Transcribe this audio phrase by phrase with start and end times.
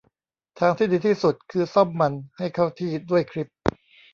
[0.59, 3.51] ทางที่ดีที่สุดคือซ่อมมันให้เข้าที่ด้วยคลิป